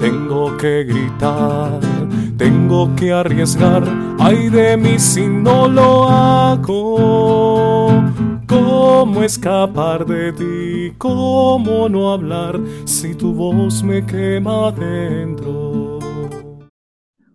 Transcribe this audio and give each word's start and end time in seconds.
tengo 0.00 0.56
que 0.56 0.84
gritar, 0.84 1.78
tengo 2.38 2.94
que 2.96 3.12
arriesgar, 3.12 3.84
ay 4.18 4.48
de 4.48 4.76
mí 4.76 4.98
si 4.98 5.26
no 5.26 5.68
lo 5.68 6.08
hago. 6.08 7.90
¿Cómo 8.46 9.22
escapar 9.22 10.06
de 10.06 10.32
ti? 10.32 10.94
¿Cómo 10.96 11.88
no 11.88 12.12
hablar 12.12 12.58
si 12.84 13.14
tu 13.14 13.34
voz 13.34 13.82
me 13.82 14.04
quema 14.04 14.72
dentro? 14.72 15.98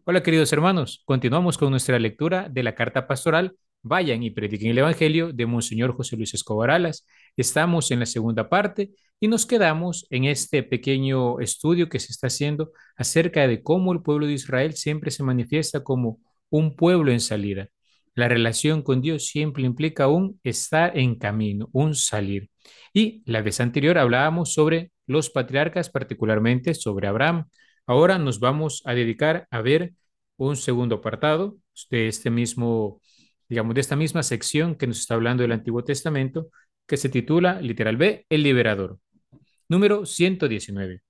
Hola 0.04 0.22
queridos 0.22 0.52
hermanos, 0.52 1.04
continuamos 1.06 1.58
con 1.58 1.70
nuestra 1.72 2.00
lectura 2.00 2.48
de 2.50 2.64
la 2.64 2.76
carta 2.76 3.08
pastoral 3.08 3.56
Vayan 3.88 4.24
y 4.24 4.32
prediquen 4.32 4.72
el 4.72 4.80
Evangelio 4.80 5.32
de 5.32 5.46
Monseñor 5.46 5.96
José 5.96 6.18
Luis 6.18 6.34
Escobar 6.34 6.72
Alas. 6.72 7.06
Estamos 7.38 7.92
en 7.92 8.00
la 8.00 8.08
segunda 8.08 8.50
parte 8.50 8.90
y 9.20 9.28
nos 9.28 9.46
quedamos 9.46 10.08
en 10.10 10.26
este 10.26 10.64
pequeño 10.64 11.40
estudio 11.40 11.88
que 11.88 12.00
se 12.00 12.12
está 12.12 12.26
haciendo 12.26 12.72
acerca 12.98 13.48
de 13.48 13.62
cómo 13.62 13.94
el 13.94 14.02
pueblo 14.02 14.26
de 14.26 14.34
Israel 14.34 14.74
siempre 14.74 15.12
se 15.12 15.22
manifiesta 15.22 15.84
como 15.84 16.18
un 16.50 16.76
pueblo 16.76 17.12
en 17.12 17.20
salida. 17.20 17.68
La 18.16 18.28
relación 18.28 18.82
con 18.82 19.02
Dios 19.02 19.28
siempre 19.28 19.62
implica 19.62 20.08
un 20.08 20.40
estar 20.44 20.98
en 20.98 21.20
camino, 21.20 21.70
un 21.72 21.94
salir. 21.94 22.50
Y 22.92 23.22
la 23.28 23.44
vez 23.44 23.60
anterior 23.60 24.00
hablábamos 24.00 24.52
sobre 24.52 24.94
los 25.06 25.30
patriarcas, 25.30 25.92
particularmente 25.92 26.74
sobre 26.74 27.08
Abraham. 27.08 27.50
Ahora 27.86 28.18
nos 28.18 28.40
vamos 28.40 28.82
a 28.86 28.96
dedicar 28.96 29.48
a 29.52 29.62
ver 29.62 29.94
un 30.38 30.56
segundo 30.56 30.96
apartado 30.96 31.58
de 31.92 32.08
este 32.08 32.32
mismo 32.32 33.00
digamos, 33.50 33.76
de 33.76 33.82
esta 33.82 33.96
misma 33.96 34.24
sección 34.24 34.76
que 34.76 34.88
nos 34.88 35.00
está 35.00 35.16
hablando 35.16 35.44
del 35.44 35.52
Antiguo 35.52 35.84
Testamento, 35.84 36.50
que 36.88 36.98
se 36.98 37.10
titula, 37.10 37.62
literal 37.62 37.98
B, 37.98 38.26
El 38.30 38.44
Liberador. 38.44 39.00
Número 39.68 40.06
119. 40.06 41.02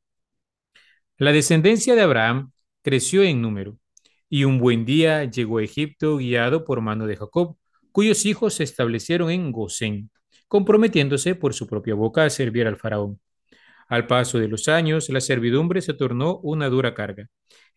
La 1.17 1.31
descendencia 1.31 1.95
de 1.95 2.01
Abraham 2.01 2.51
creció 2.81 3.23
en 3.23 3.41
número, 3.41 3.77
y 4.29 4.43
un 4.43 4.59
buen 4.59 4.85
día 4.85 5.23
llegó 5.25 5.59
a 5.59 5.63
Egipto 5.63 6.17
guiado 6.17 6.65
por 6.65 6.81
mano 6.81 7.07
de 7.07 7.15
Jacob, 7.15 7.57
cuyos 7.91 8.25
hijos 8.25 8.55
se 8.55 8.63
establecieron 8.63 9.29
en 9.31 9.51
Gosén, 9.51 10.09
comprometiéndose 10.47 11.35
por 11.35 11.53
su 11.53 11.67
propia 11.67 11.95
boca 11.95 12.25
a 12.25 12.29
servir 12.29 12.67
al 12.67 12.77
faraón. 12.77 13.19
Al 13.87 14.07
paso 14.07 14.39
de 14.39 14.47
los 14.47 14.67
años, 14.67 15.09
la 15.09 15.21
servidumbre 15.21 15.81
se 15.81 15.93
tornó 15.93 16.39
una 16.39 16.69
dura 16.69 16.93
carga. 16.93 17.27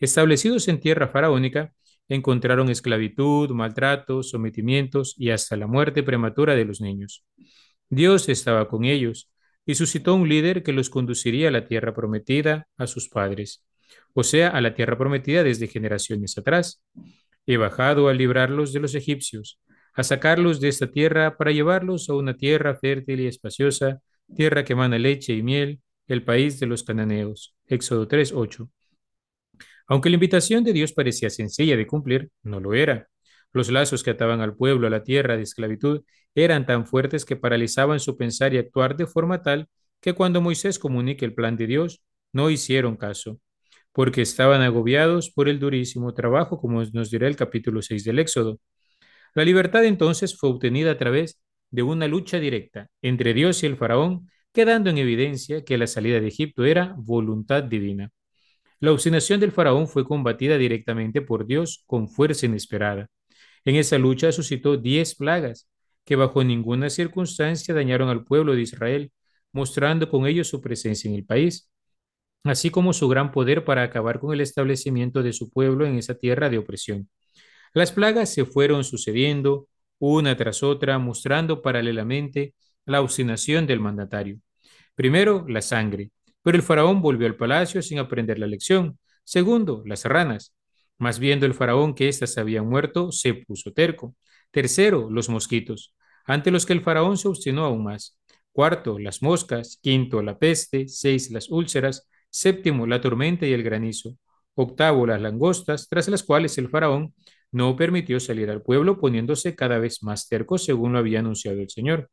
Establecidos 0.00 0.68
en 0.68 0.80
tierra 0.80 1.08
faraónica, 1.08 1.72
encontraron 2.08 2.70
esclavitud, 2.70 3.50
maltratos, 3.50 4.30
sometimientos 4.30 5.14
y 5.18 5.30
hasta 5.30 5.56
la 5.56 5.66
muerte 5.66 6.02
prematura 6.02 6.54
de 6.54 6.64
los 6.64 6.80
niños. 6.80 7.24
Dios 7.90 8.28
estaba 8.28 8.68
con 8.68 8.84
ellos 8.84 9.30
y 9.66 9.74
suscitó 9.74 10.14
un 10.14 10.28
líder 10.28 10.62
que 10.62 10.72
los 10.72 10.90
conduciría 10.90 11.48
a 11.48 11.50
la 11.50 11.66
tierra 11.66 11.94
prometida 11.94 12.66
a 12.76 12.86
sus 12.86 13.08
padres, 13.08 13.64
o 14.14 14.22
sea, 14.22 14.48
a 14.48 14.60
la 14.60 14.74
tierra 14.74 14.96
prometida 14.96 15.42
desde 15.42 15.68
generaciones 15.68 16.36
atrás. 16.38 16.82
He 17.46 17.56
bajado 17.56 18.08
a 18.08 18.14
librarlos 18.14 18.72
de 18.72 18.80
los 18.80 18.94
egipcios, 18.94 19.60
a 19.94 20.04
sacarlos 20.04 20.60
de 20.60 20.68
esta 20.68 20.90
tierra 20.90 21.36
para 21.36 21.50
llevarlos 21.50 22.08
a 22.08 22.14
una 22.14 22.36
tierra 22.36 22.76
fértil 22.76 23.20
y 23.20 23.26
espaciosa, 23.26 24.00
tierra 24.34 24.64
que 24.64 24.74
emana 24.74 24.98
leche 24.98 25.34
y 25.34 25.42
miel, 25.42 25.80
el 26.06 26.24
país 26.24 26.60
de 26.60 26.66
los 26.66 26.82
cananeos. 26.82 27.54
Éxodo 27.66 28.06
3:8. 28.06 28.70
Aunque 29.88 30.10
la 30.10 30.14
invitación 30.14 30.64
de 30.64 30.72
Dios 30.72 30.92
parecía 30.92 31.30
sencilla 31.30 31.76
de 31.76 31.86
cumplir, 31.86 32.30
no 32.42 32.60
lo 32.60 32.74
era. 32.74 33.08
Los 33.52 33.70
lazos 33.70 34.02
que 34.04 34.10
ataban 34.10 34.40
al 34.40 34.54
pueblo 34.54 34.86
a 34.86 34.90
la 34.90 35.02
tierra 35.02 35.36
de 35.36 35.42
esclavitud 35.42 36.02
eran 36.34 36.66
tan 36.66 36.86
fuertes 36.86 37.24
que 37.24 37.36
paralizaban 37.36 37.98
su 37.98 38.16
pensar 38.16 38.54
y 38.54 38.58
actuar 38.58 38.96
de 38.96 39.06
forma 39.06 39.42
tal 39.42 39.68
que 40.00 40.12
cuando 40.12 40.40
Moisés 40.40 40.78
comunique 40.78 41.24
el 41.24 41.34
plan 41.34 41.56
de 41.56 41.66
Dios, 41.66 42.02
no 42.32 42.50
hicieron 42.50 42.96
caso, 42.96 43.40
porque 43.92 44.22
estaban 44.22 44.60
agobiados 44.62 45.30
por 45.30 45.48
el 45.48 45.58
durísimo 45.58 46.14
trabajo, 46.14 46.60
como 46.60 46.84
nos 46.84 47.10
dirá 47.10 47.26
el 47.26 47.36
capítulo 47.36 47.82
6 47.82 48.04
del 48.04 48.18
Éxodo. 48.18 48.60
La 49.34 49.44
libertad 49.44 49.84
entonces 49.84 50.36
fue 50.38 50.50
obtenida 50.50 50.92
a 50.92 50.98
través 50.98 51.40
de 51.70 51.82
una 51.82 52.08
lucha 52.08 52.38
directa 52.38 52.88
entre 53.02 53.34
Dios 53.34 53.62
y 53.62 53.66
el 53.66 53.76
faraón, 53.76 54.28
quedando 54.52 54.90
en 54.90 54.98
evidencia 54.98 55.64
que 55.64 55.78
la 55.78 55.86
salida 55.86 56.20
de 56.20 56.28
Egipto 56.28 56.64
era 56.64 56.94
voluntad 56.98 57.62
divina. 57.64 58.10
La 58.80 58.92
obstinación 58.92 59.40
del 59.40 59.52
faraón 59.52 59.88
fue 59.88 60.04
combatida 60.04 60.56
directamente 60.56 61.20
por 61.20 61.46
Dios 61.46 61.82
con 61.86 62.08
fuerza 62.08 62.46
inesperada. 62.46 63.08
En 63.64 63.74
esa 63.74 63.98
lucha 63.98 64.30
suscitó 64.30 64.76
diez 64.76 65.16
plagas 65.16 65.68
que 66.04 66.16
bajo 66.16 66.44
ninguna 66.44 66.88
circunstancia 66.88 67.74
dañaron 67.74 68.08
al 68.08 68.24
pueblo 68.24 68.54
de 68.54 68.62
Israel, 68.62 69.12
mostrando 69.52 70.08
con 70.08 70.26
ello 70.26 70.44
su 70.44 70.60
presencia 70.60 71.08
en 71.08 71.16
el 71.16 71.24
país, 71.24 71.70
así 72.44 72.70
como 72.70 72.92
su 72.92 73.08
gran 73.08 73.32
poder 73.32 73.64
para 73.64 73.82
acabar 73.82 74.20
con 74.20 74.32
el 74.32 74.40
establecimiento 74.40 75.22
de 75.22 75.32
su 75.32 75.50
pueblo 75.50 75.84
en 75.84 75.96
esa 75.96 76.14
tierra 76.14 76.48
de 76.48 76.58
opresión. 76.58 77.10
Las 77.74 77.92
plagas 77.92 78.32
se 78.32 78.44
fueron 78.44 78.84
sucediendo 78.84 79.68
una 79.98 80.36
tras 80.36 80.62
otra, 80.62 80.98
mostrando 80.98 81.62
paralelamente 81.62 82.54
la 82.86 83.00
obstinación 83.00 83.66
del 83.66 83.80
mandatario. 83.80 84.38
Primero, 84.94 85.44
la 85.48 85.62
sangre, 85.62 86.10
pero 86.48 86.56
el 86.56 86.62
faraón 86.62 87.02
volvió 87.02 87.26
al 87.26 87.36
palacio 87.36 87.82
sin 87.82 87.98
aprender 87.98 88.38
la 88.38 88.46
lección. 88.46 88.98
Segundo, 89.22 89.82
las 89.84 90.06
ranas. 90.06 90.56
Más 90.96 91.18
viendo 91.18 91.44
el 91.44 91.52
faraón 91.52 91.94
que 91.94 92.08
éstas 92.08 92.38
habían 92.38 92.66
muerto, 92.66 93.12
se 93.12 93.34
puso 93.34 93.70
terco. 93.74 94.16
Tercero, 94.50 95.10
los 95.10 95.28
mosquitos, 95.28 95.94
ante 96.24 96.50
los 96.50 96.64
que 96.64 96.72
el 96.72 96.80
faraón 96.80 97.18
se 97.18 97.28
obstinó 97.28 97.66
aún 97.66 97.84
más. 97.84 98.18
Cuarto, 98.50 98.98
las 98.98 99.20
moscas. 99.20 99.78
Quinto, 99.82 100.22
la 100.22 100.38
peste. 100.38 100.88
Seis, 100.88 101.30
las 101.30 101.50
úlceras. 101.50 102.08
Séptimo, 102.30 102.86
la 102.86 103.02
tormenta 103.02 103.44
y 103.44 103.52
el 103.52 103.62
granizo. 103.62 104.16
Octavo, 104.54 105.06
las 105.06 105.20
langostas, 105.20 105.86
tras 105.86 106.08
las 106.08 106.22
cuales 106.22 106.56
el 106.56 106.70
faraón 106.70 107.12
no 107.52 107.76
permitió 107.76 108.20
salir 108.20 108.48
al 108.48 108.62
pueblo, 108.62 108.98
poniéndose 108.98 109.54
cada 109.54 109.78
vez 109.78 110.02
más 110.02 110.28
terco 110.30 110.56
según 110.56 110.94
lo 110.94 110.98
había 110.98 111.18
anunciado 111.18 111.60
el 111.60 111.68
Señor. 111.68 112.08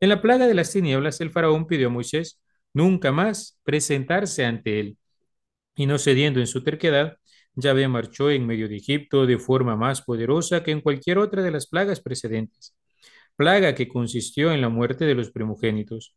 En 0.00 0.10
la 0.10 0.20
plaga 0.20 0.46
de 0.46 0.52
las 0.52 0.70
tinieblas, 0.70 1.22
el 1.22 1.30
faraón 1.30 1.66
pidió 1.66 1.86
a 1.86 1.90
Moisés 1.90 2.42
nunca 2.74 3.12
más 3.12 3.58
presentarse 3.64 4.44
ante 4.44 4.80
él. 4.80 4.98
Y 5.76 5.86
no 5.86 5.98
cediendo 5.98 6.40
en 6.40 6.46
su 6.46 6.62
terquedad, 6.62 7.18
Yahvé 7.54 7.88
marchó 7.88 8.30
en 8.30 8.46
medio 8.46 8.68
de 8.68 8.76
Egipto 8.76 9.26
de 9.26 9.38
forma 9.38 9.76
más 9.76 10.02
poderosa 10.02 10.62
que 10.62 10.72
en 10.72 10.80
cualquier 10.82 11.18
otra 11.18 11.42
de 11.42 11.50
las 11.50 11.66
plagas 11.66 12.00
precedentes, 12.00 12.76
plaga 13.36 13.74
que 13.74 13.88
consistió 13.88 14.52
en 14.52 14.60
la 14.60 14.68
muerte 14.68 15.04
de 15.06 15.14
los 15.14 15.30
primogénitos. 15.30 16.16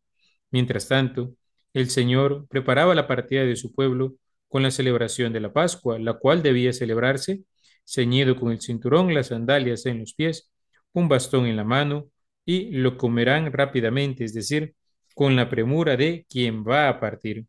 Mientras 0.52 0.88
tanto, 0.88 1.34
el 1.74 1.90
Señor 1.90 2.48
preparaba 2.50 2.96
la 2.96 3.08
partida 3.08 3.46
de 3.46 3.56
su 3.56 3.74
pueblo 3.74 4.16
con 4.48 4.64
la 4.64 4.72
celebración 4.72 5.34
de 5.34 5.42
la 5.42 5.54
Pascua, 5.54 6.00
la 6.00 6.14
cual 6.14 6.44
debía 6.44 6.74
celebrarse 6.74 7.44
ceñido 7.88 8.36
con 8.36 8.52
el 8.52 8.62
cinturón, 8.62 9.14
las 9.14 9.28
sandalias 9.28 9.86
en 9.86 10.00
los 10.00 10.14
pies, 10.14 10.52
un 10.94 11.08
bastón 11.08 11.46
en 11.46 11.56
la 11.56 11.64
mano, 11.64 12.10
y 12.46 12.72
lo 12.72 12.98
comerán 12.98 13.52
rápidamente, 13.52 14.24
es 14.26 14.34
decir, 14.34 14.76
con 15.18 15.36
la 15.36 15.50
premura 15.50 15.98
de 15.98 16.28
quien 16.30 16.64
va 16.64 16.90
a 16.90 17.00
partir. 17.00 17.48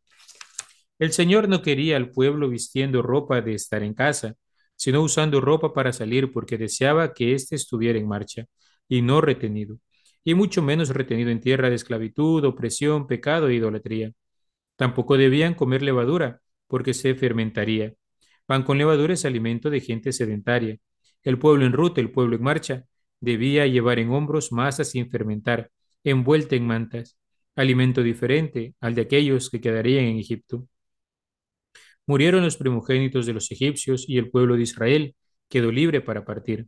El 0.99 1.13
Señor 1.13 1.51
no 1.51 1.61
quería 1.61 1.99
al 1.99 2.11
pueblo 2.11 2.49
vistiendo 2.49 3.03
ropa 3.03 3.43
de 3.43 3.53
estar 3.53 3.83
en 3.83 3.93
casa, 3.93 4.37
sino 4.75 5.03
usando 5.03 5.43
ropa 5.43 5.75
para 5.75 5.93
salir 5.93 6.33
porque 6.33 6.57
deseaba 6.57 7.13
que 7.13 7.35
éste 7.35 7.57
estuviera 7.57 7.99
en 7.99 8.09
marcha 8.09 8.47
y 8.89 9.03
no 9.03 9.21
retenido, 9.21 9.79
y 10.25 10.33
mucho 10.33 10.63
menos 10.63 10.89
retenido 10.89 11.31
en 11.31 11.41
tierra 11.41 11.69
de 11.69 11.77
esclavitud, 11.77 12.43
opresión, 12.47 13.07
pecado 13.07 13.49
e 13.49 13.57
idolatría. 13.57 14.13
Tampoco 14.77 15.19
debían 15.19 15.53
comer 15.53 15.83
levadura, 15.83 16.41
porque 16.69 16.95
se 16.95 17.15
fermentaría. 17.17 17.93
Pan 18.47 18.63
con 18.63 18.79
levadura 18.79 19.13
es 19.13 19.27
alimento 19.27 19.69
de 19.69 19.81
gente 19.81 20.13
sedentaria. 20.13 20.79
El 21.23 21.39
pueblo 21.39 21.67
en 21.67 21.75
ruta, 21.75 22.01
el 22.01 22.13
pueblo 22.13 22.37
en 22.37 22.43
marcha, 22.43 22.85
debía 23.21 23.67
llevar 23.67 23.99
en 23.99 24.11
hombros 24.11 24.53
masa 24.53 24.85
sin 24.85 25.11
fermentar, 25.11 25.71
envuelta 26.03 26.57
en 26.57 26.67
mantas 26.67 27.19
alimento 27.59 28.03
diferente 28.03 28.75
al 28.81 28.95
de 28.95 29.03
aquellos 29.03 29.51
que 29.51 29.61
quedarían 29.61 30.05
en 30.05 30.19
Egipto. 30.19 30.69
Murieron 32.07 32.43
los 32.43 32.57
primogénitos 32.57 33.27
de 33.27 33.35
los 33.35 33.51
egipcios 33.51 34.09
y 34.09 34.19
el 34.19 34.31
pueblo 34.31 34.57
de 34.57 34.63
Israel 34.63 35.17
quedó 35.49 35.71
libre 35.73 36.01
para 36.01 36.25
partir. 36.25 36.67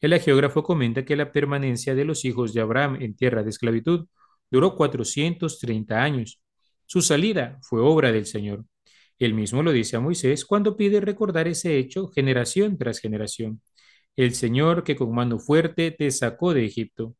El 0.00 0.18
geógrafo 0.18 0.64
comenta 0.64 1.04
que 1.04 1.16
la 1.16 1.32
permanencia 1.32 1.94
de 1.94 2.04
los 2.04 2.24
hijos 2.24 2.52
de 2.52 2.60
Abraham 2.60 2.98
en 3.00 3.14
tierra 3.14 3.42
de 3.42 3.50
esclavitud 3.50 4.06
duró 4.50 4.76
430 4.76 6.02
años. 6.02 6.42
Su 6.86 7.02
salida 7.02 7.58
fue 7.62 7.80
obra 7.80 8.10
del 8.12 8.26
Señor. 8.26 8.64
Él 9.18 9.34
mismo 9.34 9.62
lo 9.62 9.70
dice 9.72 9.96
a 9.96 10.00
Moisés 10.00 10.44
cuando 10.44 10.76
pide 10.76 11.00
recordar 11.00 11.46
ese 11.46 11.78
hecho 11.78 12.08
generación 12.08 12.76
tras 12.76 12.98
generación. 12.98 13.62
El 14.16 14.34
Señor 14.34 14.82
que 14.82 14.96
con 14.96 15.14
mano 15.14 15.38
fuerte 15.38 15.92
te 15.92 16.10
sacó 16.10 16.52
de 16.52 16.66
Egipto. 16.66 17.14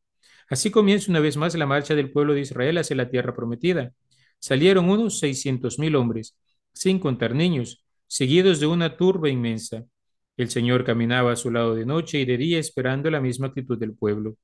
Así 0.49 0.71
comienza 0.71 1.11
una 1.11 1.19
vez 1.19 1.37
más 1.37 1.55
la 1.55 1.65
marcha 1.65 1.95
del 1.95 2.11
pueblo 2.11 2.33
de 2.33 2.41
Israel 2.41 2.77
hacia 2.77 2.95
la 2.95 3.09
tierra 3.09 3.35
prometida. 3.35 3.93
Salieron 4.39 4.89
unos 4.89 5.19
seiscientos 5.19 5.79
mil 5.79 5.95
hombres, 5.95 6.37
sin 6.73 6.99
contar 6.99 7.33
niños, 7.35 7.85
seguidos 8.07 8.59
de 8.59 8.67
una 8.67 8.97
turba 8.97 9.29
inmensa. 9.29 9.85
El 10.37 10.49
Señor 10.49 10.83
caminaba 10.83 11.31
a 11.31 11.35
su 11.35 11.51
lado 11.51 11.75
de 11.75 11.85
noche 11.85 12.19
y 12.19 12.25
de 12.25 12.37
día 12.37 12.59
esperando 12.59 13.09
la 13.09 13.21
misma 13.21 13.47
actitud 13.47 13.77
del 13.77 13.95
pueblo. 13.95 14.37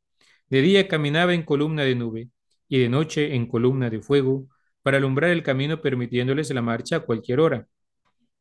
De 0.49 0.61
día 0.61 0.87
caminaba 0.87 1.33
en 1.33 1.43
columna 1.43 1.83
de 1.83 1.95
nube 1.95 2.29
y 2.67 2.79
de 2.79 2.89
noche 2.89 3.35
en 3.35 3.47
columna 3.47 3.89
de 3.89 4.01
fuego 4.01 4.47
para 4.81 4.97
alumbrar 4.97 5.31
el 5.31 5.43
camino 5.43 5.81
permitiéndoles 5.81 6.49
la 6.51 6.61
marcha 6.61 6.97
a 6.97 6.99
cualquier 7.01 7.39
hora. 7.39 7.67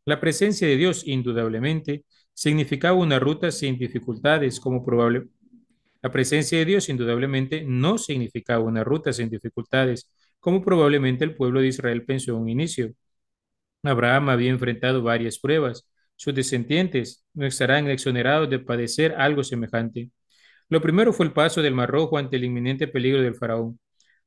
La 0.05 0.21
presencia 0.21 0.67
de 0.67 0.77
Dios, 0.77 1.07
indudablemente, 1.07 2.05
significaba 2.33 2.97
una 2.97 3.19
ruta 3.19 3.51
sin 3.51 3.79
dificultades, 3.79 4.61
como 4.61 4.85
probable. 4.85 5.29
La 6.09 6.13
presencia 6.13 6.57
de 6.59 6.65
Dios, 6.65 6.89
indudablemente, 6.89 7.65
no 7.67 7.99
significaba 7.99 8.65
una 8.65 8.83
ruta 8.83 9.13
sin 9.13 9.29
dificultades, 9.29 10.11
como 10.41 10.65
probablemente 10.65 11.23
el 11.23 11.37
pueblo 11.37 11.61
de 11.61 11.67
Israel 11.69 12.07
pensó 12.07 12.31
en 12.31 12.39
un 12.39 12.49
inicio. 12.49 12.95
Abraham 13.83 14.31
había 14.31 14.49
enfrentado 14.49 15.03
varias 15.03 15.39
pruebas. 15.39 15.87
Sus 16.17 16.35
descendientes 16.35 17.27
no 17.35 17.45
estarán 17.45 17.89
exonerados 17.89 18.49
de 18.49 18.59
padecer 18.59 19.17
algo 19.19 19.45
semejante. 19.45 20.11
Lo 20.71 20.81
primero 20.81 21.13
fue 21.13 21.27
el 21.27 21.35
paso 21.35 21.61
del 21.61 21.75
Mar 21.75 21.91
Rojo 21.91 22.17
ante 22.17 22.37
el 22.37 22.45
inminente 22.45 22.89
peligro 22.89 23.21
del 23.21 23.35
faraón. 23.35 23.79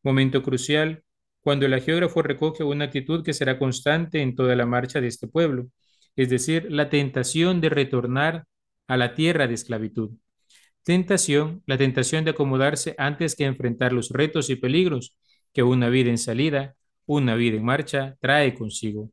Momento 0.04 0.44
crucial, 0.44 1.04
cuando 1.42 1.66
el 1.66 1.81
geógrafo 1.81 2.22
recoge 2.22 2.63
una 2.63 2.86
actitud 2.86 3.24
que 3.24 3.34
será 3.34 3.57
constante 3.57 4.22
en 4.22 4.36
toda 4.36 4.56
la 4.56 4.68
marcha 4.68 5.01
de 5.01 5.07
este 5.07 5.27
pueblo, 5.27 5.66
es 6.16 6.30
decir, 6.30 6.72
la 6.72 6.89
tentación 6.89 7.60
de 7.60 7.69
retornar 7.69 8.45
a 8.88 8.98
la 8.98 9.16
tierra 9.16 9.48
de 9.48 9.56
esclavitud. 9.56 10.12
Tentación, 10.83 11.62
la 11.68 11.78
tentación 11.78 12.25
de 12.25 12.31
acomodarse 12.31 12.95
antes 12.98 13.36
que 13.36 13.45
enfrentar 13.45 13.94
los 13.94 14.10
retos 14.10 14.50
y 14.50 14.56
peligros 14.56 15.16
que 15.54 15.63
una 15.63 15.89
vida 15.89 16.10
en 16.10 16.18
salida, 16.18 16.75
una 17.06 17.36
vida 17.36 17.57
en 17.57 17.66
marcha 17.66 18.18
trae 18.19 18.56
consigo. 18.56 19.12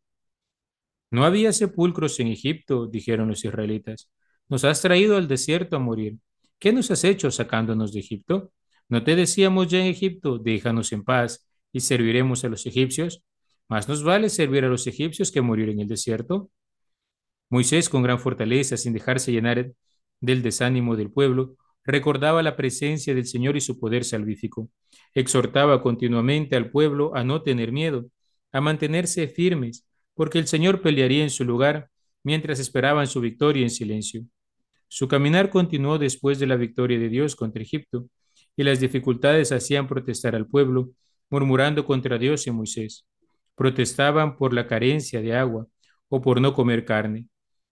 No 1.11 1.25
había 1.25 1.53
sepulcros 1.53 2.20
en 2.20 2.29
Egipto, 2.29 2.87
dijeron 2.87 3.29
los 3.29 3.44
israelitas. 3.44 4.11
Nos 4.49 4.65
has 4.65 4.81
traído 4.81 5.17
al 5.17 5.29
desierto 5.29 5.76
a 5.76 5.79
morir. 5.79 6.19
¿Qué 6.59 6.73
nos 6.73 6.91
has 6.91 7.05
hecho 7.05 7.31
sacándonos 7.31 7.93
de 7.93 8.00
Egipto? 8.00 8.53
¿No 8.88 9.05
te 9.05 9.17
decíamos 9.17 9.69
ya 9.69 9.79
en 9.79 9.87
Egipto, 9.87 10.38
déjanos 10.38 10.93
en 10.93 11.05
paz 11.05 11.47
y 11.73 11.81
serviremos 11.81 12.44
a 12.44 12.49
los 12.49 12.67
egipcios? 12.67 13.23
Más 13.69 13.88
nos 13.88 14.03
vale 14.03 14.31
servir 14.31 14.64
a 14.64 14.69
los 14.69 14.87
egipcios 14.87 15.31
que 15.31 15.43
morir 15.43 15.69
en 15.69 15.81
el 15.81 15.88
desierto. 15.88 16.50
Moisés, 17.50 17.88
con 17.88 18.03
gran 18.03 18.19
fortaleza, 18.19 18.76
sin 18.76 18.93
dejarse 18.94 19.32
llenar 19.32 19.73
del 20.20 20.43
desánimo 20.43 20.97
del 20.97 21.11
pueblo, 21.11 21.56
recordaba 21.85 22.43
la 22.43 22.56
presencia 22.56 23.15
del 23.15 23.26
Señor 23.26 23.56
y 23.56 23.61
su 23.61 23.79
poder 23.79 24.05
salvífico. 24.05 24.69
Exhortaba 25.15 25.82
continuamente 25.82 26.56
al 26.56 26.70
pueblo 26.70 27.15
a 27.15 27.25
no 27.25 27.43
tener 27.43 27.73
miedo, 27.73 28.11
a 28.53 28.61
mantenerse 28.61 29.29
firmes, 29.29 29.87
porque 30.15 30.38
el 30.38 30.47
Señor 30.47 30.82
pelearía 30.82 31.23
en 31.23 31.31
su 31.31 31.44
lugar 31.44 31.91
mientras 32.23 32.59
esperaban 32.59 33.06
su 33.06 33.20
victoria 33.20 33.62
en 33.62 33.70
silencio. 33.70 34.25
Su 34.88 35.06
caminar 35.09 35.50
continuó 35.50 35.99
después 35.99 36.38
de 36.38 36.47
la 36.47 36.56
victoria 36.56 36.99
de 36.99 37.09
Dios 37.09 37.37
contra 37.37 37.62
Egipto, 37.62 38.09
y 38.56 38.64
las 38.64 38.81
dificultades 38.81 39.53
hacían 39.53 39.87
protestar 39.87 40.35
al 40.35 40.47
pueblo, 40.47 40.91
murmurando 41.31 41.85
contra 41.85 42.19
Dios 42.19 42.47
y 42.47 42.50
Moisés. 42.50 43.06
Protestaban 43.55 44.37
por 44.37 44.53
la 44.53 44.67
carencia 44.67 45.21
de 45.23 45.35
agua 45.35 45.67
o 46.09 46.21
por 46.21 46.41
no 46.41 46.55
comer 46.55 46.85
carne. 46.85 47.26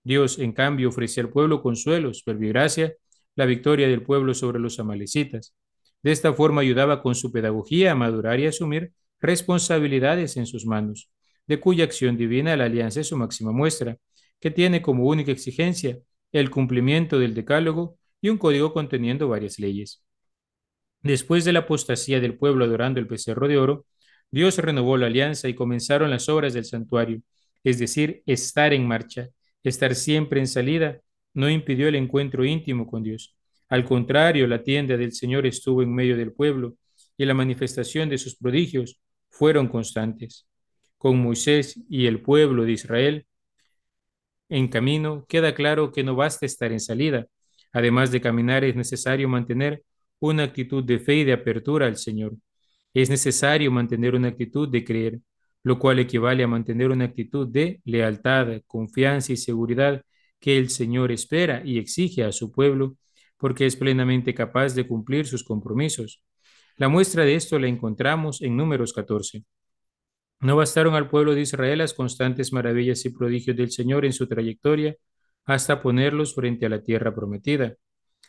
Dios, 0.06 0.38
en 0.38 0.52
cambio, 0.52 0.90
ofrecía 0.90 1.24
al 1.24 1.30
pueblo 1.30 1.62
consuelos, 1.62 2.22
gracia, 2.24 2.94
la 3.34 3.44
victoria 3.44 3.88
del 3.88 4.04
pueblo 4.04 4.34
sobre 4.34 4.60
los 4.60 4.78
amalecitas. 4.78 5.52
De 6.00 6.12
esta 6.12 6.32
forma 6.32 6.60
ayudaba 6.60 7.02
con 7.02 7.16
su 7.16 7.32
pedagogía 7.32 7.90
a 7.90 7.96
madurar 7.96 8.38
y 8.38 8.46
asumir 8.46 8.92
responsabilidades 9.20 10.36
en 10.36 10.46
sus 10.46 10.64
manos, 10.64 11.10
de 11.48 11.58
cuya 11.58 11.82
acción 11.82 12.16
divina 12.16 12.56
la 12.56 12.66
alianza 12.66 13.00
es 13.00 13.08
su 13.08 13.16
máxima 13.16 13.50
muestra, 13.50 13.96
que 14.38 14.52
tiene 14.52 14.80
como 14.80 15.06
única 15.06 15.32
exigencia 15.32 15.98
el 16.30 16.50
cumplimiento 16.50 17.18
del 17.18 17.34
decálogo 17.34 17.98
y 18.20 18.28
un 18.28 18.38
código 18.38 18.72
conteniendo 18.72 19.26
varias 19.26 19.58
leyes. 19.58 20.04
Después 21.02 21.44
de 21.44 21.52
la 21.52 21.60
apostasía 21.60 22.20
del 22.20 22.38
pueblo 22.38 22.64
adorando 22.64 23.00
el 23.00 23.06
becerro 23.06 23.48
de 23.48 23.58
oro, 23.58 23.86
Dios 24.30 24.56
renovó 24.58 24.98
la 24.98 25.06
alianza 25.06 25.48
y 25.48 25.54
comenzaron 25.56 26.10
las 26.10 26.28
obras 26.28 26.54
del 26.54 26.64
santuario, 26.64 27.22
es 27.64 27.80
decir, 27.80 28.22
estar 28.24 28.72
en 28.72 28.86
marcha, 28.86 29.30
Estar 29.66 29.96
siempre 29.96 30.38
en 30.38 30.46
salida 30.46 31.00
no 31.34 31.50
impidió 31.50 31.88
el 31.88 31.96
encuentro 31.96 32.44
íntimo 32.44 32.86
con 32.86 33.02
Dios. 33.02 33.36
Al 33.68 33.84
contrario, 33.84 34.46
la 34.46 34.62
tienda 34.62 34.96
del 34.96 35.10
Señor 35.12 35.44
estuvo 35.44 35.82
en 35.82 35.92
medio 35.92 36.16
del 36.16 36.32
pueblo 36.32 36.76
y 37.18 37.24
la 37.24 37.34
manifestación 37.34 38.08
de 38.08 38.16
sus 38.16 38.36
prodigios 38.36 39.00
fueron 39.28 39.66
constantes. 39.66 40.46
Con 40.98 41.18
Moisés 41.20 41.80
y 41.90 42.06
el 42.06 42.22
pueblo 42.22 42.62
de 42.62 42.70
Israel 42.70 43.26
en 44.48 44.68
camino, 44.68 45.26
queda 45.28 45.52
claro 45.52 45.90
que 45.90 46.04
no 46.04 46.14
basta 46.14 46.46
estar 46.46 46.70
en 46.70 46.78
salida. 46.78 47.26
Además 47.72 48.12
de 48.12 48.20
caminar, 48.20 48.62
es 48.62 48.76
necesario 48.76 49.28
mantener 49.28 49.82
una 50.20 50.44
actitud 50.44 50.84
de 50.84 51.00
fe 51.00 51.16
y 51.16 51.24
de 51.24 51.32
apertura 51.32 51.86
al 51.86 51.96
Señor. 51.96 52.36
Es 52.94 53.10
necesario 53.10 53.72
mantener 53.72 54.14
una 54.14 54.28
actitud 54.28 54.68
de 54.68 54.84
creer 54.84 55.18
lo 55.66 55.80
cual 55.80 55.98
equivale 55.98 56.44
a 56.44 56.46
mantener 56.46 56.92
una 56.92 57.06
actitud 57.06 57.48
de 57.48 57.80
lealtad, 57.84 58.62
confianza 58.68 59.32
y 59.32 59.36
seguridad 59.36 60.04
que 60.38 60.58
el 60.58 60.70
Señor 60.70 61.10
espera 61.10 61.60
y 61.64 61.78
exige 61.78 62.22
a 62.22 62.30
su 62.30 62.52
pueblo, 62.52 62.96
porque 63.36 63.66
es 63.66 63.74
plenamente 63.74 64.32
capaz 64.32 64.76
de 64.76 64.86
cumplir 64.86 65.26
sus 65.26 65.42
compromisos. 65.42 66.22
La 66.76 66.88
muestra 66.88 67.24
de 67.24 67.34
esto 67.34 67.58
la 67.58 67.66
encontramos 67.66 68.42
en 68.42 68.56
números 68.56 68.92
14. 68.92 69.42
No 70.38 70.54
bastaron 70.54 70.94
al 70.94 71.10
pueblo 71.10 71.34
de 71.34 71.40
Israel 71.40 71.78
las 71.78 71.94
constantes 71.94 72.52
maravillas 72.52 73.04
y 73.04 73.10
prodigios 73.10 73.56
del 73.56 73.72
Señor 73.72 74.04
en 74.04 74.12
su 74.12 74.28
trayectoria 74.28 74.94
hasta 75.46 75.82
ponerlos 75.82 76.36
frente 76.36 76.66
a 76.66 76.68
la 76.68 76.84
tierra 76.84 77.12
prometida. 77.12 77.74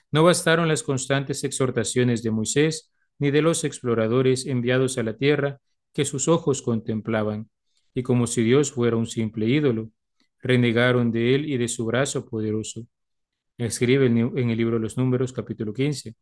No 0.09 0.23
bastaron 0.23 0.67
las 0.67 0.81
constantes 0.81 1.43
exhortaciones 1.43 2.23
de 2.23 2.31
Moisés 2.31 2.91
ni 3.19 3.29
de 3.29 3.43
los 3.43 3.63
exploradores 3.63 4.47
enviados 4.47 4.97
a 4.97 5.03
la 5.03 5.17
tierra 5.17 5.59
que 5.97 6.05
sus 6.05 6.27
ojos 6.27 6.61
contemplaban, 6.61 7.49
y 7.95 8.03
como 8.03 8.27
si 8.27 8.43
Dios 8.43 8.71
fuera 8.71 8.95
un 8.97 9.07
simple 9.07 9.47
ídolo, 9.47 9.89
renegaron 10.39 11.11
de 11.11 11.33
él 11.33 11.49
y 11.49 11.57
de 11.57 11.67
su 11.67 11.85
brazo 11.85 12.23
poderoso. 12.29 12.85
Escribe 13.57 14.05
en 14.05 14.49
el 14.51 14.57
libro 14.59 14.75
de 14.75 14.83
los 14.83 14.95
Números, 14.95 15.33
capítulo 15.33 15.73
15. 15.73 16.15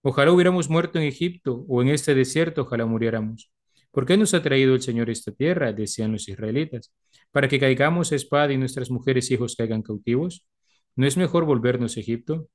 Ojalá 0.00 0.32
hubiéramos 0.32 0.70
muerto 0.70 0.98
en 0.98 1.04
Egipto 1.04 1.66
o 1.68 1.82
en 1.82 1.88
este 1.88 2.14
desierto, 2.14 2.62
ojalá 2.62 2.86
muriéramos. 2.86 3.52
¿Por 3.90 4.06
qué 4.06 4.16
nos 4.16 4.32
ha 4.32 4.42
traído 4.42 4.74
el 4.74 4.80
Señor 4.80 5.10
esta 5.10 5.30
tierra? 5.30 5.74
decían 5.74 6.12
los 6.12 6.26
israelitas. 6.26 6.94
¿Para 7.32 7.48
que 7.48 7.60
caigamos 7.60 8.12
a 8.12 8.16
espada 8.16 8.54
y 8.54 8.56
nuestras 8.56 8.90
mujeres 8.90 9.30
y 9.30 9.34
hijos 9.34 9.56
caigan 9.56 9.82
cautivos? 9.82 10.46
¿No 10.94 11.06
es 11.06 11.18
mejor 11.18 11.44
volvernos 11.44 11.98
a 11.98 12.00
Egipto? 12.00 12.48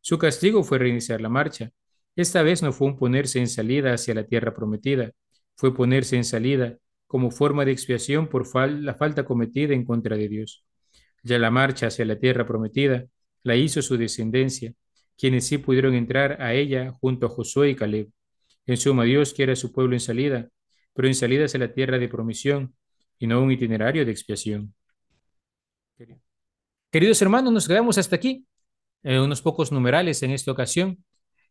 Su 0.00 0.18
castigo 0.18 0.64
fue 0.64 0.78
reiniciar 0.80 1.20
la 1.20 1.28
marcha. 1.28 1.70
Esta 2.16 2.42
vez 2.42 2.64
no 2.64 2.72
fue 2.72 2.88
un 2.88 2.96
ponerse 2.96 3.38
en 3.38 3.46
salida 3.46 3.94
hacia 3.94 4.14
la 4.14 4.26
tierra 4.26 4.54
prometida, 4.54 5.12
fue 5.56 5.74
ponerse 5.74 6.16
en 6.16 6.24
salida 6.24 6.76
como 7.06 7.30
forma 7.30 7.64
de 7.64 7.72
expiación 7.72 8.28
por 8.28 8.46
la 8.70 8.94
falta 8.94 9.24
cometida 9.24 9.74
en 9.74 9.84
contra 9.84 10.16
de 10.16 10.28
Dios. 10.28 10.64
Ya 11.22 11.38
la 11.38 11.50
marcha 11.50 11.86
hacia 11.86 12.04
la 12.04 12.18
tierra 12.18 12.46
prometida 12.46 13.06
la 13.42 13.56
hizo 13.56 13.82
su 13.82 13.96
descendencia, 13.96 14.72
quienes 15.16 15.46
sí 15.46 15.58
pudieron 15.58 15.94
entrar 15.94 16.42
a 16.42 16.54
ella 16.54 16.92
junto 16.92 17.26
a 17.26 17.28
Josué 17.28 17.70
y 17.70 17.76
Caleb. 17.76 18.10
En 18.66 18.76
suma, 18.76 19.04
Dios 19.04 19.32
quiere 19.32 19.52
a 19.52 19.56
su 19.56 19.72
pueblo 19.72 19.94
en 19.94 20.00
salida, 20.00 20.48
pero 20.92 21.08
en 21.08 21.14
salida 21.14 21.44
hacia 21.44 21.60
la 21.60 21.72
tierra 21.72 21.98
de 21.98 22.08
promisión 22.08 22.74
y 23.18 23.26
no 23.26 23.42
un 23.42 23.52
itinerario 23.52 24.04
de 24.04 24.10
expiación. 24.10 24.74
Queridos 26.90 27.20
hermanos, 27.22 27.52
nos 27.52 27.68
quedamos 27.68 27.98
hasta 27.98 28.16
aquí, 28.16 28.46
en 29.02 29.20
unos 29.20 29.42
pocos 29.42 29.70
numerales 29.72 30.22
en 30.22 30.30
esta 30.30 30.50
ocasión. 30.50 31.04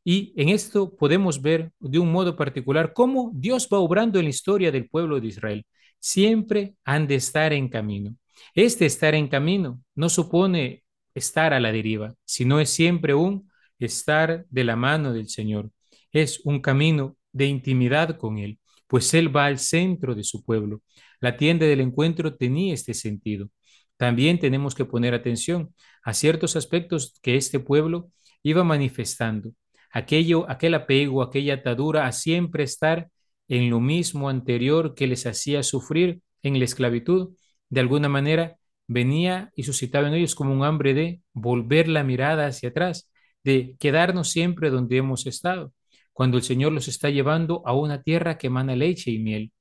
Y 0.04 0.34
en 0.36 0.50
esto 0.50 0.96
podemos 0.96 1.42
ver 1.42 1.72
de 1.80 2.00
un 2.00 2.12
modo 2.12 2.36
particular 2.36 2.94
cómo 2.94 3.32
Dios 3.34 3.70
va 3.72 3.80
obrando 3.80 4.20
en 4.20 4.26
la 4.26 4.32
historia 4.32 4.72
del 4.72 4.90
pueblo 4.90 5.20
de 5.20 5.28
Israel. 5.28 5.66
Siempre 6.00 6.76
han 6.84 7.08
de 7.08 7.16
estar 7.16 7.54
en 7.54 7.70
camino. 7.70 8.16
Este 8.54 8.86
estar 8.86 9.16
en 9.16 9.28
camino 9.28 9.82
no 9.96 10.10
supone 10.10 10.84
estar 11.14 11.54
a 11.54 11.60
la 11.60 11.72
deriva, 11.72 12.16
sino 12.26 12.60
es 12.60 12.70
siempre 12.70 13.14
un 13.14 13.50
estar 13.80 14.46
de 14.50 14.64
la 14.64 14.76
mano 14.76 15.14
del 15.14 15.30
Señor. 15.30 15.72
Es 16.12 16.42
un 16.44 16.60
camino 16.62 17.18
de 17.32 17.46
intimidad 17.46 18.18
con 18.18 18.38
Él, 18.38 18.60
pues 18.88 19.14
Él 19.14 19.36
va 19.36 19.46
al 19.46 19.60
centro 19.60 20.16
de 20.16 20.24
su 20.24 20.44
pueblo. 20.44 20.82
La 21.22 21.38
tienda 21.38 21.66
del 21.66 21.82
encuentro 21.82 22.36
tenía 22.36 22.74
este 22.74 22.94
sentido. 22.94 23.50
También 23.98 24.40
tenemos 24.40 24.76
que 24.76 24.86
poner 24.86 25.14
atención 25.14 25.74
a 26.04 26.14
ciertos 26.14 26.56
aspectos 26.56 27.18
que 27.22 27.38
este 27.38 27.60
pueblo 27.60 28.12
iba 28.44 28.64
manifestando 28.64 29.54
aquello, 29.94 30.50
aquel 30.50 30.74
apego, 30.74 31.22
aquella 31.22 31.56
atadura 31.56 32.08
a 32.08 32.12
siempre 32.12 32.64
estar 32.64 33.10
en 33.48 33.70
lo 33.70 33.80
mismo 33.80 34.28
anterior 34.28 34.96
que 34.96 35.08
les 35.08 35.26
hacía 35.26 35.64
sufrir 35.64 36.22
en 36.42 36.60
la 36.60 36.66
esclavitud, 36.66 37.36
de 37.70 37.80
alguna 37.80 38.10
manera 38.10 38.58
venía 38.88 39.52
y 39.56 39.64
suscitaba 39.64 40.08
en 40.08 40.16
ellos 40.16 40.36
como 40.36 40.54
un 40.54 40.64
hambre 40.64 40.94
de 40.94 41.22
volver 41.34 41.88
la 41.88 42.04
mirada 42.04 42.48
hacia 42.48 42.70
atrás, 42.70 43.10
de 43.44 43.76
quedarnos 43.80 44.32
siempre 44.32 44.70
donde 44.70 44.98
hemos 44.98 45.28
estado, 45.28 45.74
cuando 46.12 46.38
el 46.38 46.44
Señor 46.44 46.72
los 46.74 46.88
está 46.88 47.10
llevando 47.10 47.62
a 47.66 47.74
una 47.74 48.02
tierra 48.02 48.38
que 48.38 48.48
emana 48.48 48.76
leche 48.76 49.12
y 49.12 49.20
miel. 49.20 49.52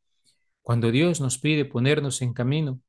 Cuando 0.62 0.90
Dios 0.90 1.20
nos 1.20 1.38
pide 1.38 1.64
ponernos 1.64 2.22
en 2.22 2.32
camino, 2.32 2.80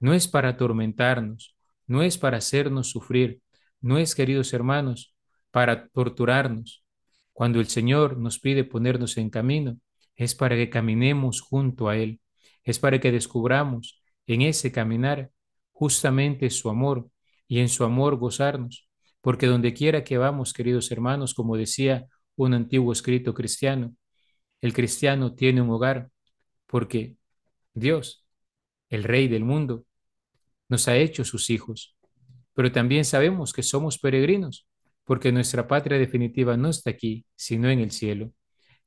no 0.00 0.12
es 0.12 0.28
para 0.28 0.50
atormentarnos, 0.50 1.56
no 1.86 2.02
es 2.02 2.18
para 2.18 2.38
hacernos 2.38 2.90
sufrir, 2.90 3.40
no 3.80 3.98
es, 3.98 4.14
queridos 4.14 4.52
hermanos, 4.52 5.13
para 5.54 5.86
torturarnos. 5.86 6.84
Cuando 7.32 7.60
el 7.60 7.68
Señor 7.68 8.18
nos 8.18 8.40
pide 8.40 8.64
ponernos 8.64 9.16
en 9.18 9.30
camino, 9.30 9.78
es 10.16 10.34
para 10.34 10.56
que 10.56 10.68
caminemos 10.68 11.40
junto 11.40 11.88
a 11.88 11.96
Él, 11.96 12.20
es 12.64 12.80
para 12.80 12.98
que 12.98 13.12
descubramos 13.12 14.02
en 14.26 14.42
ese 14.42 14.72
caminar 14.72 15.30
justamente 15.70 16.50
su 16.50 16.70
amor 16.70 17.08
y 17.46 17.60
en 17.60 17.68
su 17.68 17.84
amor 17.84 18.16
gozarnos, 18.16 18.88
porque 19.20 19.46
donde 19.46 19.74
quiera 19.74 20.02
que 20.02 20.18
vamos, 20.18 20.52
queridos 20.52 20.90
hermanos, 20.90 21.34
como 21.34 21.56
decía 21.56 22.08
un 22.34 22.52
antiguo 22.52 22.92
escrito 22.92 23.32
cristiano, 23.32 23.94
el 24.60 24.72
cristiano 24.72 25.36
tiene 25.36 25.62
un 25.62 25.70
hogar 25.70 26.10
porque 26.66 27.14
Dios, 27.74 28.26
el 28.88 29.04
Rey 29.04 29.28
del 29.28 29.44
mundo, 29.44 29.84
nos 30.68 30.88
ha 30.88 30.96
hecho 30.96 31.24
sus 31.24 31.48
hijos. 31.48 31.96
Pero 32.54 32.72
también 32.72 33.04
sabemos 33.04 33.52
que 33.52 33.62
somos 33.62 34.00
peregrinos, 34.00 34.66
porque 35.04 35.32
nuestra 35.32 35.68
patria 35.68 35.98
definitiva 35.98 36.56
no 36.56 36.70
está 36.70 36.90
aquí, 36.90 37.26
sino 37.36 37.68
en 37.68 37.80
el 37.80 37.90
cielo. 37.90 38.32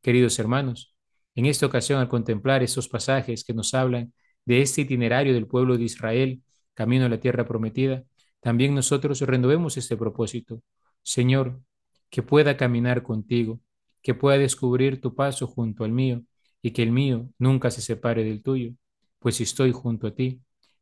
Queridos 0.01 0.39
hermanos, 0.39 0.95
en 1.35 1.45
esta 1.45 1.65
ocasión 1.65 1.99
al 1.99 2.09
contemplar 2.09 2.63
esos 2.63 2.89
pasajes 2.89 3.43
que 3.43 3.53
nos 3.53 3.73
hablan 3.73 4.13
de 4.45 4.61
este 4.61 4.81
itinerario 4.81 5.33
del 5.33 5.47
pueblo 5.47 5.77
de 5.77 5.83
Israel, 5.83 6.41
camino 6.73 7.05
a 7.05 7.09
la 7.09 7.19
tierra 7.19 7.45
prometida, 7.45 8.03
también 8.39 8.73
nosotros 8.73 9.21
renovemos 9.21 9.77
este 9.77 9.97
propósito. 9.97 10.61
Señor, 11.03 11.61
que 12.09 12.23
pueda 12.23 12.57
caminar 12.57 13.03
contigo, 13.03 13.59
que 14.01 14.13
pueda 14.13 14.37
descubrir 14.37 15.01
tu 15.01 15.15
paso 15.15 15.47
junto 15.47 15.83
al 15.83 15.91
mío 15.91 16.23
y 16.61 16.71
que 16.71 16.83
el 16.83 16.91
mío 16.91 17.29
nunca 17.37 17.71
se 17.71 17.81
separe 17.81 18.23
del 18.23 18.41
tuyo, 18.41 18.73
pues 19.19 19.35
si 19.35 19.43
estoy 19.43 19.71
junto 19.71 20.07
a 20.07 20.15
ti, 20.15 20.41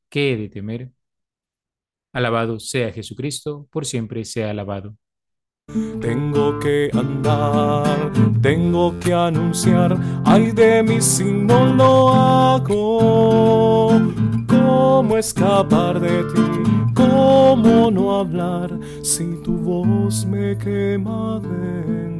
¿qué 0.09 0.33
he 0.33 0.37
de 0.37 0.49
temer? 0.49 0.91
Alabado 2.13 2.59
sea 2.59 2.91
Jesucristo, 2.91 3.67
por 3.71 3.85
siempre 3.85 4.23
sea 4.25 4.51
alabado. 4.51 4.95
Tengo 5.99 6.57
que 6.59 6.89
andar, 6.93 8.11
tengo 8.41 8.97
que 8.99 9.13
anunciar, 9.13 9.97
ay 10.23 10.51
de 10.51 10.81
mí 10.81 11.01
si 11.01 11.25
no 11.25 11.65
lo 11.65 12.13
hago. 12.13 13.89
¿Cómo 14.47 15.17
escapar 15.17 15.99
de 15.99 16.23
ti? 16.23 16.93
¿Cómo 16.93 17.91
no 17.91 18.19
hablar 18.19 18.79
si 19.01 19.25
tu 19.43 19.57
voz 19.57 20.25
me 20.25 20.57
quema 20.57 21.41
dentro? 21.41 22.14